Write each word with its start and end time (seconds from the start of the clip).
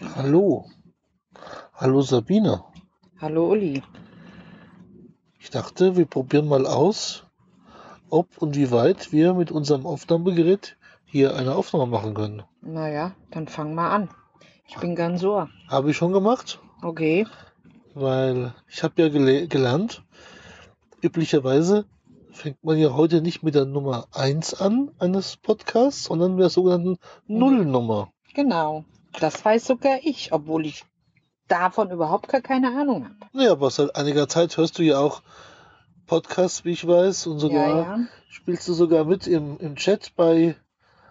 Hallo. 0.00 0.66
Hallo 1.74 2.00
Sabine. 2.02 2.62
Hallo 3.20 3.50
Uli. 3.50 3.82
Ich 5.40 5.50
dachte, 5.50 5.96
wir 5.96 6.06
probieren 6.06 6.46
mal 6.48 6.66
aus, 6.66 7.24
ob 8.10 8.38
und 8.38 8.56
wie 8.56 8.70
weit 8.70 9.12
wir 9.12 9.34
mit 9.34 9.50
unserem 9.50 9.86
Aufnahmegerät 9.86 10.76
hier 11.04 11.36
eine 11.36 11.54
Aufnahme 11.54 11.86
machen 11.86 12.14
können. 12.14 12.42
Naja, 12.60 13.12
dann 13.30 13.48
fang 13.48 13.74
mal 13.74 13.90
an. 13.90 14.08
Ich 14.66 14.76
bin 14.76 14.94
ganz 14.94 15.24
ohr. 15.24 15.48
Habe 15.68 15.90
ich 15.90 15.96
schon 15.96 16.12
gemacht, 16.12 16.60
Okay. 16.82 17.26
weil 17.94 18.54
ich 18.68 18.82
habe 18.82 19.02
ja 19.02 19.08
gele 19.08 19.48
gelernt, 19.48 20.04
üblicherweise 21.02 21.86
fängt 22.30 22.62
man 22.62 22.76
ja 22.78 22.92
heute 22.94 23.20
nicht 23.22 23.42
mit 23.42 23.54
der 23.54 23.64
Nummer 23.64 24.06
1 24.12 24.54
an 24.60 24.90
eines 24.98 25.36
Podcasts, 25.38 26.04
sondern 26.04 26.32
mit 26.32 26.42
der 26.42 26.50
sogenannten 26.50 26.98
Nullnummer. 27.26 28.12
Genau. 28.34 28.84
Das 29.20 29.44
weiß 29.44 29.66
sogar 29.66 29.98
ich, 30.02 30.32
obwohl 30.32 30.66
ich 30.66 30.84
davon 31.48 31.90
überhaupt 31.90 32.28
gar 32.28 32.40
keine 32.40 32.68
Ahnung 32.68 33.04
habe. 33.04 33.16
Naja, 33.32 33.52
aber 33.52 33.70
seit 33.70 33.96
einiger 33.96 34.28
Zeit 34.28 34.56
hörst 34.56 34.78
du 34.78 34.82
ja 34.82 34.98
auch 34.98 35.22
Podcasts, 36.06 36.64
wie 36.64 36.72
ich 36.72 36.86
weiß, 36.86 37.26
und 37.26 37.38
sogar 37.38 37.68
Ja, 37.68 37.76
ja. 37.96 37.98
spielst 38.28 38.66
du 38.68 38.72
sogar 38.74 39.04
mit 39.04 39.26
im, 39.26 39.58
im 39.58 39.76
Chat 39.76 40.14
bei 40.16 40.56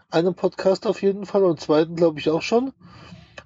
einem 0.09 0.35
Podcast 0.35 0.87
auf 0.87 1.01
jeden 1.01 1.25
Fall 1.25 1.43
und 1.43 1.59
zweiten 1.59 1.95
glaube 1.95 2.19
ich 2.19 2.29
auch 2.29 2.41
schon. 2.41 2.73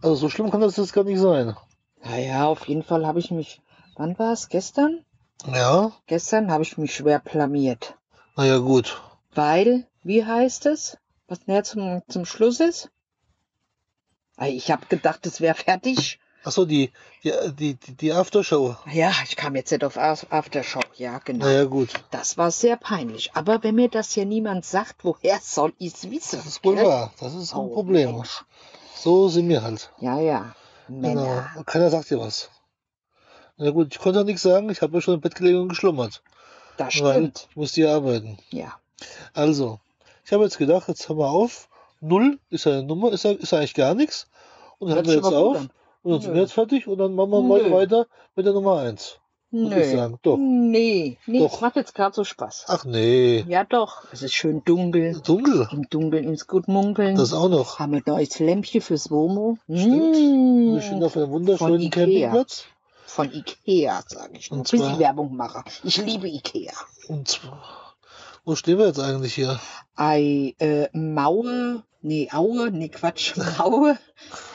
Also 0.02 0.16
so 0.16 0.30
schlimm 0.30 0.52
kann 0.52 0.62
das 0.62 0.78
jetzt 0.78 0.94
gar 0.94 1.04
nicht 1.04 1.20
sein. 1.20 1.56
Naja, 2.04 2.46
auf 2.48 2.68
jeden 2.68 2.84
Fall 2.84 3.06
habe 3.06 3.20
ich 3.20 3.32
mich. 3.32 3.62
Wann 3.96 4.18
war 4.18 4.34
es? 4.34 4.50
Gestern? 4.50 5.04
Ja, 5.52 5.92
Gestern 6.08 6.52
habe 6.52 6.64
ich 6.64 6.78
mich 6.78 6.94
schwer 6.94 7.20
blamiert. 7.20 7.96
naja 8.36 8.58
gut. 8.60 9.02
Weil, 9.34 9.88
wie 10.04 10.26
heißt 10.26 10.66
es? 10.68 10.98
Was 11.28 11.48
näher 11.48 11.64
zum, 11.64 12.02
zum 12.08 12.26
Schluss 12.26 12.60
ist? 12.60 12.90
Ich 14.48 14.72
habe 14.72 14.86
gedacht, 14.88 15.26
es 15.26 15.42
wäre 15.42 15.56
fertig. 15.56 16.20
Achso, 16.44 16.66
die, 16.66 16.92
die, 17.24 17.32
die, 17.54 17.74
die, 17.76 17.94
die 17.98 18.12
Aftershow. 18.14 18.76
Ja, 18.92 19.12
ich 19.26 19.36
kam 19.36 19.56
jetzt 19.56 19.72
nicht 19.72 19.84
auf 19.84 19.98
Af- 19.98 20.26
Aftershow. 20.32 20.80
Ja, 20.96 21.20
genau. 21.20 21.46
Naja 21.46 21.66
gut. 21.66 21.90
Das 22.10 22.36
war 22.38 22.50
sehr 22.50 22.78
peinlich. 22.78 23.32
Aber 23.36 23.62
wenn 23.64 23.76
mir 23.76 23.90
das 23.90 24.14
hier 24.14 24.26
niemand 24.26 24.66
sagt, 24.66 25.04
woher 25.04 25.40
soll 25.40 25.74
ich 25.78 25.94
es 25.94 26.10
wissen? 26.10 26.38
Das 26.38 26.48
ist 26.48 26.66
wohl 26.66 26.76
gell? 26.76 26.86
wahr. 26.86 27.14
Das 27.20 27.36
ist 27.36 27.54
ein 27.54 27.60
Oh, 27.60 27.68
Problem. 27.74 28.16
Mensch. 28.16 28.44
So 28.96 29.30
sind 29.30 29.50
wir 29.50 29.62
halt. 29.62 29.92
Ja, 30.00 30.20
ja. 30.20 30.56
Genau. 30.88 31.00
Männer. 31.10 31.52
Und 31.58 31.68
keiner 31.68 31.92
sagt 31.92 32.10
dir 32.10 32.20
was. 32.20 32.50
Na 33.58 33.70
gut, 33.70 33.94
ich 33.94 34.00
konnte 34.00 34.20
ja 34.20 34.26
nichts 34.26 34.42
sagen. 34.42 34.70
Ich 34.72 34.82
habe 34.82 34.96
ja 34.96 35.02
schon 35.02 35.14
im 35.16 35.22
Bett 35.22 35.36
gelegen 35.36 35.60
und 35.60 35.70
geschlummert. 35.70 36.24
Das 36.78 36.94
stimmt. 36.96 37.48
ich 37.52 37.56
musste 37.56 37.82
ja 37.82 37.96
arbeiten. 37.96 38.40
Ja. 38.50 38.74
Also, 39.34 39.80
ich 40.26 40.34
habe 40.34 40.44
jetzt 40.44 40.58
gedacht, 40.58 40.88
jetzt 40.88 41.08
haben 41.08 41.20
wir 41.20 41.30
auf. 41.30 41.70
Null 42.00 42.40
ist 42.50 42.66
ja 42.66 42.72
eine 42.72 42.84
Nummer, 42.84 43.12
ist 43.12 43.26
ja, 43.26 43.32
ist 43.32 43.52
ja 43.52 43.60
eigentlich 43.60 43.76
gar 43.76 43.94
nichts. 43.94 44.28
Und 44.82 44.90
dann 44.90 44.98
Hört 44.98 45.08
haben 45.08 45.08
wir 45.08 45.16
jetzt 45.16 45.34
auf. 45.34 45.58
Und 46.04 46.12
dann 46.12 46.22
sind 46.22 46.34
wir 46.34 46.42
jetzt 46.42 46.54
fertig 46.54 46.88
und 46.88 46.98
dann 46.98 47.14
machen 47.16 47.30
wir 47.32 47.42
mal 47.44 47.62
Nö. 47.62 47.72
weiter 47.72 48.08
mit 48.36 48.46
der 48.46 48.54
Nummer 48.54 48.80
1. 48.80 49.20
Muss 49.54 49.72
ich 49.72 49.78
Nö. 49.78 49.98
sagen. 49.98 50.18
Doch. 50.24 50.38
Nee, 50.40 51.18
nee, 51.28 51.40
Doch. 51.40 51.54
es 51.54 51.62
macht 51.62 51.76
jetzt 51.76 51.94
gerade 51.94 52.16
so 52.16 52.24
Spaß. 52.24 52.66
Ach 52.70 52.86
nee. 52.86 53.46
Ja, 53.50 53.64
doch. 53.66 54.06
Es 54.12 54.22
ist 54.24 54.34
schön 54.34 54.64
dunkel. 54.64 55.22
Dunkel. 55.26 55.68
Im 55.72 55.90
Dunkeln 55.90 56.24
ins 56.24 56.48
gut 56.48 56.68
munkeln. 56.70 57.18
Das 57.18 57.34
auch 57.34 57.50
noch. 57.50 57.78
Haben 57.78 57.92
wir 57.92 58.02
neues 58.06 58.40
Lämpchen 58.40 58.80
fürs 58.82 59.12
Womo. 59.12 59.58
Stimmt. 59.70 60.16
Mm. 60.16 60.74
Wir 60.76 60.82
stehen 60.82 61.04
auf 61.04 61.16
einem 61.18 61.30
wunderschönen. 61.32 61.90
Campingplatz. 61.92 62.64
Von 63.06 63.30
Ikea, 63.34 64.02
sage 64.08 64.38
ich. 64.38 64.50
Und 64.52 64.72
Bis 64.72 64.80
zwar- 64.80 64.94
ich 64.94 65.00
Werbung 65.00 65.36
mache. 65.36 65.64
Ich 65.84 65.98
liebe 65.98 66.30
Ikea. 66.30 66.72
Und 67.10 67.28
zwar, 67.28 67.62
wo 68.44 68.56
stehen 68.56 68.78
wir 68.78 68.88
jetzt 68.88 69.00
eigentlich 69.00 69.36
hier? 69.36 69.60
Ei, 69.96 70.56
äh, 70.60 70.90
Maue, 70.98 71.84
nee, 72.02 72.30
Aue, 72.32 72.72
nee, 72.72 72.90
Quatsch, 72.90 73.36
Maue. 73.58 73.98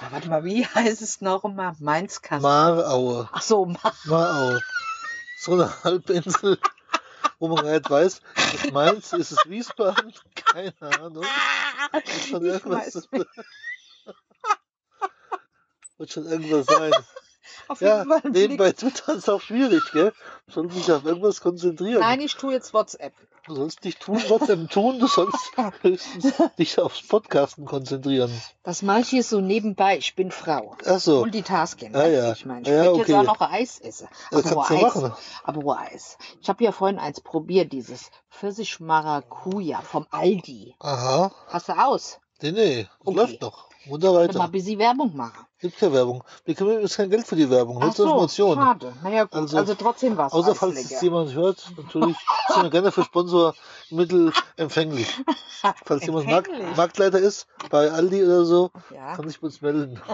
Na, 0.01 0.13
warte 0.13 0.29
mal, 0.29 0.45
wie 0.45 0.67
heißt 0.67 1.03
es 1.03 1.21
noch 1.21 1.45
immer? 1.45 1.77
Mainzkasten. 1.79 2.43
Maraue. 2.43 3.29
Ach 3.33 3.43
so, 3.43 3.67
Ma 3.67 3.93
Maraue. 4.05 4.61
So 5.41 5.53
eine 5.53 5.85
Halbinsel, 5.85 6.59
wo 7.39 7.49
man 7.49 7.67
nicht 7.67 7.89
weiß, 7.89 8.21
ist 8.55 8.65
es 8.65 8.73
Mainz, 8.73 9.13
ist 9.13 9.33
es 9.33 9.39
Wiesbaden? 9.47 10.13
Keine 10.35 10.75
Ahnung. 10.81 11.25
Wird 11.93 12.09
schon 12.29 12.45
irgendwas, 12.45 13.09
wird 15.99 16.13
schon 16.13 16.27
irgendwas 16.27 16.67
sein. 16.67 16.93
Auf 17.69 17.81
Ja, 17.81 17.99
jeden 17.99 18.11
Fall 18.11 18.31
nebenbei 18.31 18.73
Twitter 18.73 19.15
ist 19.15 19.29
auch 19.29 19.41
schwierig, 19.41 19.83
gell? 19.93 20.13
Du 20.47 20.53
sollst 20.53 20.77
dich 20.77 20.93
auf 20.93 21.05
irgendwas 21.05 21.41
konzentrieren. 21.41 22.01
Nein, 22.01 22.21
ich 22.21 22.35
tue 22.37 22.53
jetzt 22.53 22.73
WhatsApp. 22.75 23.13
Du 23.47 23.55
sollst 23.55 23.85
nicht 23.85 24.01
tun, 24.01 24.17
WhatsApp 24.29 24.69
tun, 24.71 24.99
du 24.99 25.07
sollst 25.07 25.53
höchstens 25.83 26.33
dich 26.59 26.81
aufs 26.81 27.07
Podcasten 27.07 27.65
konzentrieren. 27.65 28.31
Das 28.65 28.83
mache 28.83 29.01
ich 29.01 29.09
hier 29.11 29.23
so 29.23 29.41
nebenbei. 29.41 29.99
Ich 29.99 30.17
bin 30.17 30.33
Frau. 30.33 30.77
Ach 30.85 30.99
so, 30.99 31.21
Multitasking. 31.21 31.95
Ah, 31.95 32.01
weißt 32.01 32.13
ja. 32.13 32.33
Ich 32.33 32.45
meine, 32.47 32.63
ich 32.63 32.69
Ja, 32.69 32.83
könnte 32.83 33.01
okay. 33.01 33.13
jetzt 33.13 33.29
auch 33.29 33.39
noch 33.41 33.51
Eis 33.53 33.79
essen. 33.79 34.09
das 34.33 34.43
kannst 34.43 34.71
du 34.71 34.75
Eis. 34.75 34.83
machen. 34.83 35.13
Aber 35.45 35.79
Eis. 35.79 36.19
Ich 36.41 36.49
habe 36.49 36.65
ja 36.65 36.73
vorhin 36.73 36.99
eins 36.99 37.21
probiert, 37.21 37.73
dieses 37.73 38.11
Pfirsich 38.31 38.81
Maracuja 38.81 39.81
vom 39.83 40.07
Aldi. 40.11 40.75
Aha, 40.81 41.31
Hast 41.49 41.69
du 41.69 41.73
aus? 41.75 42.19
Nee, 42.43 42.51
nee, 42.53 42.87
Okay. 43.05 43.17
läuft 43.17 43.41
noch. 43.43 43.69
Wunder 43.87 44.13
Mal 44.13 44.23
ein 44.23 44.29
weiter. 44.31 44.49
bisschen 44.49 44.79
Werbung 44.81 45.17
machen. 45.17 45.47
Gibt 45.61 45.79
keine 45.79 45.93
Werbung. 45.93 46.25
Wir 46.45 46.55
kriegen 46.55 46.71
übrigens 46.71 46.97
kein 46.97 47.09
Geld 47.09 47.27
für 47.27 47.37
die 47.37 47.49
Werbung, 47.49 47.79
nur 47.79 47.93
so, 47.93 48.03
Information. 48.05 48.57
schade. 48.59 48.93
Naja 49.03 49.25
gut, 49.25 49.35
Also, 49.35 49.57
also, 49.59 49.75
trotzdem 49.75 50.17
was. 50.17 50.33
Außer 50.33 50.55
falls 50.55 50.77
es 50.91 51.01
jemand 51.01 51.33
hört, 51.35 51.73
natürlich 51.77 52.17
sind 52.49 52.63
wir 52.65 52.71
gerne 52.71 52.91
für 52.93 53.05
Sponsormittel 53.05 54.33
empfänglich. 54.57 55.09
Falls 55.85 56.05
jemand 56.05 56.27
Markt, 56.27 56.49
Empfänglich? 56.49 56.77
Marktleiter 56.77 57.19
ist, 57.19 57.47
bei 57.71 57.91
Aldi 57.91 58.25
oder 58.25 58.45
so, 58.45 58.71
Ja. 58.95 59.15
kann 59.17 59.27
sich 59.29 59.41
bei 59.41 59.47
uns 59.47 59.61
melden. 59.63 60.01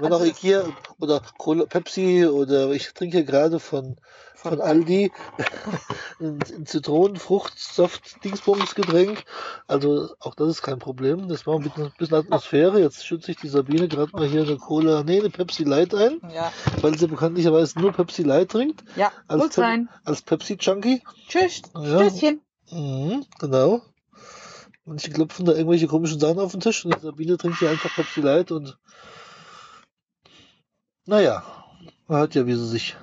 Wenn 0.00 0.12
Also 0.12 0.24
auch 0.24 0.28
Ikea 0.28 0.64
oder 1.00 1.22
Cola, 1.38 1.64
Pepsi 1.66 2.26
oder 2.26 2.70
ich 2.72 2.92
trinke 2.94 3.24
gerade 3.24 3.58
von, 3.60 3.96
von 4.34 4.52
Von- 4.52 4.60
Aldi 4.60 5.10
ein, 6.20 6.38
Zitronenfruchtsaft-Dingsbums-Getränk. 6.66 9.24
Also 9.66 10.10
auch 10.20 10.34
das 10.34 10.48
ist 10.48 10.62
kein 10.62 10.78
Problem. 10.78 11.28
Das 11.28 11.46
machen 11.46 11.64
wir 11.64 11.84
ein 11.84 11.92
bisschen 11.96 12.16
Atmosphäre. 12.16 12.80
Jetzt 12.80 13.04
schütze 13.06 13.30
ich 13.32 13.36
die 13.38 13.48
Sabine 13.48 13.88
gerade 13.88 14.12
mal 14.12 14.26
hier 14.26 14.42
eine 14.42 14.56
Cola, 14.56 15.02
nee, 15.02 15.18
eine 15.20 15.30
Pepsi 15.30 15.64
Light 15.64 15.94
ein, 15.94 16.20
Ja, 16.32 16.52
weil 16.80 16.96
sie 16.98 17.06
bekanntlicherweise 17.06 17.78
nur 17.78 17.92
Pepsi 17.92 18.22
Light 18.22 18.50
trinkt. 18.50 18.84
ja. 18.96 19.10
Als, 19.28 19.42
gut 19.42 19.52
sein. 19.54 19.88
als 20.04 20.22
Pepsi-Junkie. 20.22 21.02
Tschüss. 21.28 21.62
Ja. 21.74 22.08
Tschüsschen. 22.08 22.40
Mhm, 22.70 23.24
genau. 23.38 23.82
Manche 24.84 25.10
klopfen 25.10 25.46
da 25.46 25.52
irgendwelche 25.52 25.88
komischen 25.88 26.20
Sachen 26.20 26.38
auf 26.38 26.52
den 26.52 26.60
Tisch 26.60 26.84
und 26.84 26.94
die 26.94 27.00
Sabine 27.00 27.36
trinkt 27.36 27.58
hier 27.58 27.70
einfach 27.70 27.92
Pepsi 27.94 28.20
Light 28.20 28.52
und 28.52 28.78
naja, 31.06 31.42
man 32.08 32.18
hört 32.18 32.34
ja, 32.34 32.46
wie 32.46 32.54
sie 32.54 32.66
sich. 32.66 32.96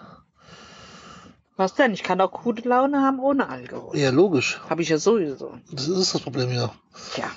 Was 1.55 1.75
denn? 1.75 1.93
Ich 1.93 2.03
kann 2.03 2.19
auch 2.19 2.31
gute 2.31 2.67
Laune 2.67 3.01
haben 3.01 3.19
ohne 3.19 3.47
Alkohol. 3.47 3.97
Ja, 3.97 4.09
logisch. 4.09 4.59
Habe 4.69 4.81
ich 4.81 4.89
ja 4.89 4.97
sowieso. 4.97 5.57
Das 5.71 5.87
ist 5.87 6.13
das 6.13 6.21
Problem 6.21 6.51
ja. 6.51 6.73
Tja. 7.13 7.29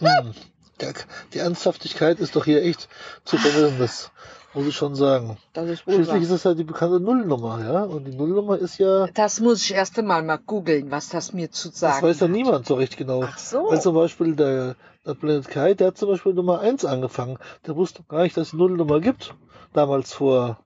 Hm. 0.00 0.34
Der, 0.80 0.94
die 1.32 1.38
Ernsthaftigkeit 1.38 2.20
ist 2.20 2.36
doch 2.36 2.44
hier 2.44 2.62
echt 2.62 2.88
zu 3.24 3.36
vermitteln, 3.36 3.78
das 3.80 4.12
muss 4.54 4.66
ich 4.66 4.76
schon 4.76 4.94
sagen. 4.94 5.36
Das 5.52 5.68
ist 5.68 5.82
Schließlich 5.82 6.22
ist 6.22 6.30
es 6.30 6.44
ja 6.44 6.54
die 6.54 6.62
bekannte 6.64 7.00
Nullnummer, 7.00 7.60
ja. 7.64 7.82
Und 7.82 8.04
die 8.04 8.14
Nullnummer 8.16 8.58
ist 8.58 8.78
ja, 8.78 9.08
Das 9.08 9.40
muss 9.40 9.62
ich 9.62 9.74
erst 9.74 9.98
einmal 9.98 10.22
mal 10.22 10.38
googeln, 10.38 10.90
was 10.90 11.08
das 11.08 11.32
mir 11.32 11.50
zu 11.50 11.70
sagen 11.70 11.94
das 11.94 12.02
weiß 12.02 12.20
ja 12.20 12.26
hat. 12.26 12.32
niemand 12.32 12.66
so 12.66 12.74
recht 12.74 12.96
genau. 12.96 13.24
Ach 13.24 13.38
so. 13.38 13.68
Weil 13.70 13.80
zum 13.80 13.94
Beispiel 13.94 14.36
der, 14.36 14.76
der 15.04 15.14
Planet 15.14 15.48
Kai, 15.48 15.74
der 15.74 15.88
hat 15.88 15.98
zum 15.98 16.10
Beispiel 16.10 16.34
Nummer 16.34 16.60
1 16.60 16.84
angefangen. 16.84 17.38
Der 17.66 17.74
wusste 17.74 18.02
gar 18.08 18.22
nicht, 18.22 18.36
dass 18.36 18.48
es 18.48 18.52
eine 18.54 18.62
Nullnummer 18.62 19.00
gibt. 19.00 19.34
Damals 19.72 20.12
vor 20.12 20.58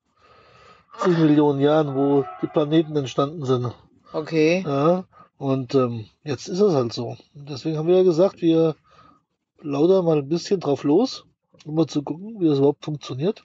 10 1.01 1.21
Millionen 1.21 1.61
Jahren, 1.61 1.95
wo 1.95 2.25
die 2.41 2.47
Planeten 2.47 2.97
entstanden 2.97 3.45
sind. 3.45 3.73
Okay. 4.13 4.63
Ja, 4.67 5.05
und 5.39 5.75
ähm, 5.75 6.07
jetzt 6.23 6.49
ist 6.49 6.61
es 6.61 6.75
halt 6.75 6.93
so. 6.93 7.17
Deswegen 7.35 7.79
haben 7.79 7.89
wir 7.89 7.97
ja 7.97 8.03
gesagt, 8.05 8.43
wir 8.43 8.77
laudern 9.61 10.05
mal 10.05 10.19
ein 10.19 10.29
bisschen 10.29 10.61
drauf 10.61 10.85
los, 10.85 11.25
um 11.65 11.75
mal 11.75 11.87
zu 11.87 12.03
gucken, 12.03 12.41
wie 12.41 12.47
das 12.49 12.59
überhaupt 12.59 12.85
funktioniert. 12.85 13.45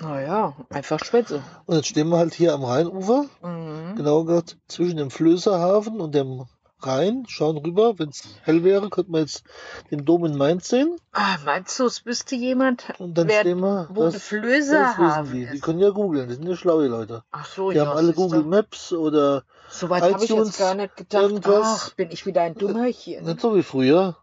Naja, 0.00 0.54
einfach 0.70 1.04
Schwätze. 1.04 1.42
Und 1.66 1.76
jetzt 1.76 1.88
stehen 1.88 2.08
wir 2.08 2.18
halt 2.18 2.34
hier 2.34 2.54
am 2.54 2.64
Rheinufer, 2.64 3.26
Mhm. 3.42 3.96
genau 3.96 4.24
gesagt 4.24 4.56
zwischen 4.68 4.96
dem 4.96 5.10
Flößerhafen 5.10 6.00
und 6.00 6.14
dem 6.14 6.44
Rhein, 6.86 7.24
schauen 7.28 7.56
rüber. 7.58 7.98
Wenn 7.98 8.08
es 8.10 8.22
hell 8.42 8.64
wäre, 8.64 8.90
könnte 8.90 9.10
man 9.10 9.22
jetzt 9.22 9.44
den 9.90 10.04
Dom 10.04 10.24
in 10.24 10.36
Mainz 10.36 10.68
sehen. 10.68 10.96
Ah, 11.12 11.36
meinst 11.44 11.78
du, 11.78 11.86
es 11.86 12.04
wüsste 12.06 12.34
jemand, 12.34 12.84
Und 12.98 13.16
dann 13.18 13.28
wer, 13.28 13.40
stehen 13.40 13.60
wir. 13.60 13.88
wo 13.92 14.04
das- 14.04 14.14
das 14.14 14.22
Flößerhafen 14.24 15.32
die. 15.32 15.46
Die 15.46 15.54
ist? 15.56 15.62
können 15.62 15.78
ja 15.78 15.90
googeln, 15.90 16.28
die 16.28 16.34
sind 16.34 16.48
ja 16.48 16.56
schlaue 16.56 16.86
Leute. 16.88 17.22
Ach 17.32 17.46
so, 17.46 17.70
Die 17.70 17.76
ja, 17.76 17.86
haben 17.86 17.96
alle. 17.96 18.12
Google 18.12 18.42
Maps 18.44 18.92
oder 18.92 19.44
Soweit 19.70 20.02
habe 20.02 20.22
ich 20.24 20.30
jetzt 20.30 20.58
gar 20.58 20.74
nicht 20.74 20.96
gedacht. 20.96 21.22
irgendwas. 21.22 21.62
Ach, 21.64 21.94
bin 21.94 22.10
ich 22.10 22.26
wieder 22.26 22.42
ein 22.42 22.54
Dummerchen. 22.54 23.24
nicht 23.24 23.40
so 23.40 23.54
wie 23.56 23.62
früher. 23.62 24.16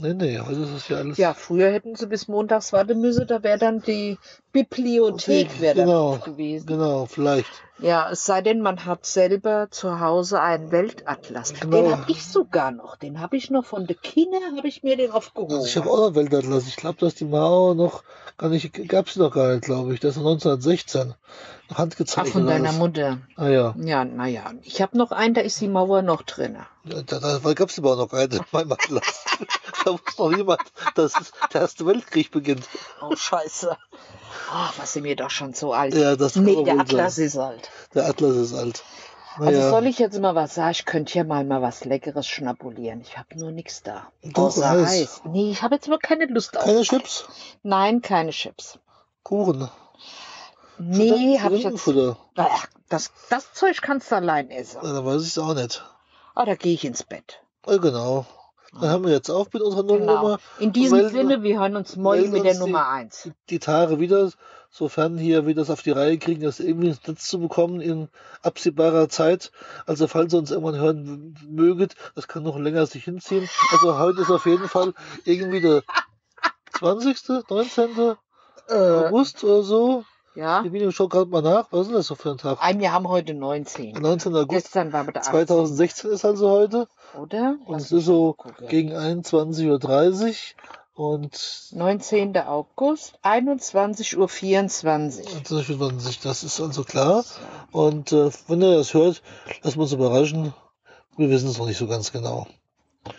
Nee, 0.00 0.14
nee, 0.14 0.38
heute 0.38 0.60
ist 0.60 0.70
es 0.70 0.88
ja 0.88 0.98
alles. 0.98 1.18
Ja, 1.18 1.34
früher 1.34 1.72
hätten 1.72 1.96
sie 1.96 2.06
bis 2.06 2.28
montags 2.28 2.72
warten 2.72 3.00
müssen, 3.00 3.26
da 3.26 3.42
wäre 3.42 3.58
dann 3.58 3.82
die 3.82 4.16
Bibliothek 4.52 5.60
wäre 5.60 5.74
genau, 5.74 6.18
gewesen. 6.18 6.66
Genau, 6.66 7.06
vielleicht. 7.06 7.50
Ja, 7.80 8.10
es 8.10 8.24
sei 8.24 8.40
denn, 8.42 8.60
man 8.60 8.84
hat 8.86 9.06
selber 9.06 9.68
zu 9.70 10.00
Hause 10.00 10.40
einen 10.40 10.72
Weltatlas. 10.72 11.54
Genau. 11.54 11.82
Den 11.82 11.92
habe 11.92 12.10
ich 12.10 12.26
sogar 12.26 12.72
noch. 12.72 12.96
Den 12.96 13.20
habe 13.20 13.36
ich 13.36 13.50
noch 13.50 13.64
von 13.64 13.86
der 13.86 13.94
Kinder, 13.94 14.38
habe 14.56 14.66
ich 14.66 14.82
mir 14.82 14.96
den 14.96 15.12
aufgehoben. 15.12 15.54
Also 15.54 15.66
ich 15.66 15.76
habe 15.76 15.88
auch 15.90 16.08
noch 16.08 16.14
Weltatlas. 16.16 16.66
Ich 16.66 16.76
glaube, 16.76 16.98
dass 16.98 17.14
die 17.14 17.24
Mao 17.24 17.74
noch 17.74 18.02
gar 18.36 18.48
nicht, 18.48 18.72
gab 18.88 19.08
sie 19.08 19.20
noch 19.20 19.32
gar 19.32 19.52
nicht, 19.52 19.64
glaube 19.64 19.94
ich. 19.94 20.00
Das 20.00 20.12
ist 20.12 20.18
1916. 20.18 21.08
Noch 21.08 21.16
Ach, 21.70 21.78
handgezeichnet. 21.78 22.32
von 22.32 22.46
deiner 22.46 22.70
alles. 22.70 22.78
Mutter. 22.78 23.18
Ah 23.36 23.48
ja. 23.48 23.74
Ja, 23.78 24.04
naja. 24.04 24.52
Ich 24.62 24.82
habe 24.82 24.96
noch 24.98 25.12
einen, 25.12 25.34
da 25.34 25.42
ist 25.42 25.60
die 25.60 25.68
Mauer 25.68 26.02
noch 26.02 26.22
drin. 26.22 26.56
Ja, 26.84 27.02
Da, 27.02 27.38
da 27.38 27.54
gab 27.54 27.68
es 27.68 27.78
aber 27.78 27.92
auch 27.92 27.98
noch 27.98 28.12
einen 28.12 28.32
in 28.32 28.44
meinem 28.50 28.72
Atlas. 28.72 29.24
da 29.84 29.92
wusste 29.92 30.22
noch 30.22 30.30
niemand, 30.30 30.62
dass 30.96 31.20
es 31.20 31.32
der 31.52 31.60
Erste 31.60 31.86
Weltkrieg 31.86 32.30
beginnt. 32.32 32.66
Oh, 33.02 33.14
scheiße. 33.14 33.76
Ach, 34.50 34.74
was 34.78 34.92
sind 34.92 35.04
wir 35.04 35.16
doch 35.16 35.30
schon 35.30 35.54
so 35.54 35.72
alt. 35.72 35.94
Ja, 35.94 36.16
das 36.16 36.34
kann 36.34 36.44
nee, 36.44 36.64
der 36.64 36.80
Atlas 36.80 37.16
sagen. 37.16 37.26
ist 37.26 37.36
alt. 37.38 37.70
Der 37.94 38.06
Atlas 38.06 38.36
ist 38.36 38.54
alt. 38.54 38.82
Also 39.36 39.50
Naja, 39.52 39.70
soll 39.70 39.86
ich 39.86 39.98
jetzt 39.98 40.18
mal 40.18 40.34
was 40.34 40.54
sagen? 40.54 40.70
Ich 40.72 40.84
könnte 40.84 41.12
hier 41.12 41.24
mal, 41.24 41.44
mal 41.44 41.62
was 41.62 41.84
Leckeres 41.84 42.26
schnabulieren. 42.26 43.00
Ich 43.02 43.16
habe 43.16 43.38
nur 43.38 43.52
nichts 43.52 43.82
da. 43.82 44.10
Doch, 44.22 44.44
Außer 44.46 44.68
Eis. 44.70 44.90
Eis. 44.90 45.20
Nee, 45.24 45.52
ich 45.52 45.62
habe 45.62 45.76
jetzt 45.76 45.88
mal 45.88 45.98
keine 45.98 46.26
Lust 46.26 46.56
auf. 46.56 46.64
keine 46.64 46.82
Chips, 46.82 47.26
Nein, 47.62 48.02
keine 48.02 48.30
Chips. 48.32 48.78
Kuchen. 49.22 49.68
Nee, 50.78 51.38
habe 51.40 51.56
ich 51.56 51.64
jetzt. 51.64 51.88
Ach, 52.36 52.66
das, 52.88 53.10
das 53.30 53.52
Zeug 53.52 53.80
kannst 53.82 54.10
du 54.10 54.16
allein 54.16 54.50
essen. 54.50 54.80
Ja, 54.82 54.92
dann 54.92 55.04
weiß 55.04 55.22
ich 55.22 55.28
es 55.28 55.38
auch 55.38 55.54
nicht. 55.54 55.84
Ah, 56.34 56.44
da 56.44 56.54
gehe 56.54 56.72
ich 56.74 56.84
ins 56.84 57.02
Bett. 57.02 57.40
Ja, 57.66 57.76
genau. 57.76 58.26
Dann 58.72 58.90
haben 58.90 59.04
wir 59.04 59.12
jetzt 59.12 59.30
auf 59.30 59.52
mit 59.52 59.62
unserer 59.62 59.82
Genau. 59.82 59.96
Nullnummer. 59.98 60.38
In 60.58 60.72
diesem 60.72 60.98
melden- 60.98 61.14
Sinne, 61.14 61.42
wir 61.42 61.58
hören 61.60 61.76
uns 61.76 61.96
morgen 61.96 62.30
mit 62.30 62.44
der 62.44 62.52
die- 62.52 62.58
Nummer 62.58 62.88
1. 62.88 63.30
Die 63.48 63.58
Tage 63.58 63.98
wieder, 63.98 64.30
sofern 64.70 65.16
hier 65.16 65.46
wir 65.46 65.54
das 65.54 65.70
auf 65.70 65.82
die 65.82 65.90
Reihe 65.90 66.18
kriegen, 66.18 66.42
das 66.42 66.60
irgendwie 66.60 66.88
ins 66.88 67.06
Netz 67.06 67.26
zu 67.28 67.38
bekommen 67.40 67.80
in 67.80 68.08
absehbarer 68.42 69.08
Zeit. 69.08 69.52
Also 69.86 70.06
falls 70.06 70.34
ihr 70.34 70.38
uns 70.38 70.50
irgendwann 70.50 70.76
hören 70.78 71.34
möget, 71.48 71.94
das 72.14 72.28
kann 72.28 72.42
noch 72.42 72.58
länger 72.58 72.84
sich 72.86 73.04
hinziehen. 73.04 73.48
Also 73.72 73.98
heute 73.98 74.20
ist 74.20 74.30
auf 74.30 74.44
jeden 74.46 74.68
Fall 74.68 74.92
irgendwie 75.24 75.60
der 75.62 75.82
20., 76.78 77.44
19. 77.48 78.16
Äh, 78.68 78.74
August 78.74 79.42
oder 79.44 79.62
so. 79.62 80.04
Ja. 80.34 80.62
Ich 80.64 80.70
bin 80.72 80.90
schon 80.92 81.08
gerade 81.08 81.30
mal 81.30 81.42
nach. 81.42 81.66
Was 81.70 81.88
ist 81.88 81.94
das 81.94 82.06
so 82.06 82.14
für 82.14 82.30
ein 82.30 82.38
Tag? 82.38 82.58
Ein, 82.60 82.80
wir 82.80 82.92
haben 82.92 83.08
heute 83.08 83.34
19. 83.34 83.94
19. 83.94 84.34
August 84.34 84.50
Gestern 84.50 84.92
war 84.92 85.04
der 85.04 85.16
18. 85.22 85.32
2016 85.32 86.10
ist 86.10 86.24
also 86.24 86.50
heute. 86.50 86.88
Oder? 87.20 87.56
Und 87.66 87.74
Lass 87.74 87.84
es 87.86 87.92
ist 87.92 88.04
so 88.06 88.32
gucken. 88.34 88.68
gegen 88.68 88.92
21.30 88.92 90.26
Uhr. 90.28 90.34
Und 90.94 91.68
19. 91.72 92.36
August, 92.38 93.20
21.24 93.22 94.16
Uhr. 94.16 95.44
2020, 95.44 96.20
das 96.20 96.42
ist 96.42 96.60
also 96.60 96.82
klar. 96.82 97.24
Und 97.70 98.10
äh, 98.12 98.30
wenn 98.48 98.60
ihr 98.62 98.76
das 98.76 98.94
hört, 98.94 99.22
lasst 99.62 99.76
uns 99.76 99.92
überraschen. 99.92 100.52
Wir 101.16 101.30
wissen 101.30 101.48
es 101.48 101.58
noch 101.58 101.66
nicht 101.66 101.78
so 101.78 101.86
ganz 101.86 102.10
genau. 102.10 102.48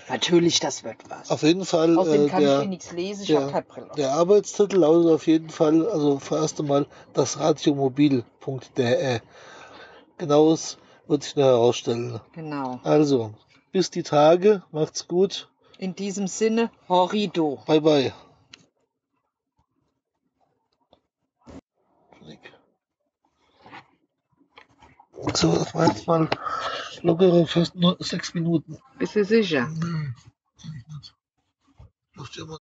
Natürlich, 0.09 0.59
das 0.59 0.83
wird 0.83 0.97
was. 1.09 1.29
Auf 1.31 1.43
jeden 1.43 1.65
Fall, 1.65 1.97
Außerdem 1.97 2.25
äh, 2.25 2.29
kann 2.29 2.41
ich 2.43 2.47
hier 2.49 2.57
der, 2.59 2.67
nichts 2.67 2.91
lesen, 2.91 3.21
ich 3.23 3.27
der- 3.27 3.41
habe 3.41 3.51
keine 3.51 3.65
Brille. 3.65 3.89
der 3.97 4.11
Arbeitstitel 4.13 4.77
lautet 4.77 5.11
auf 5.11 5.27
jeden 5.27 5.49
Fall, 5.49 5.87
also 5.89 6.19
vorerst 6.19 6.59
einmal 6.59 6.87
das 7.13 7.39
radiomobil.de. 7.39 9.19
Genaues 10.17 10.77
wird 11.07 11.23
sich 11.23 11.35
noch 11.35 11.43
herausstellen. 11.45 12.19
Genau. 12.33 12.79
Also, 12.83 13.33
bis 13.71 13.89
die 13.89 14.03
Tage, 14.03 14.63
macht's 14.71 15.07
gut. 15.07 15.49
In 15.77 15.95
diesem 15.95 16.27
Sinne, 16.27 16.71
Horrido. 16.89 17.59
Bye 17.65 17.81
bye. 17.81 18.13
So, 25.35 25.51
das 25.53 25.73
war 25.75 25.87
jetzt 25.87 26.07
mal 26.07 26.29
lockere 27.03 27.45
fast 27.47 27.75
nur 27.75 27.97
sechs 27.99 28.33
Minuten. 28.33 28.77
Bist 28.97 29.15
du 29.15 29.23
sicher? 29.23 29.69
Ja 29.81 29.98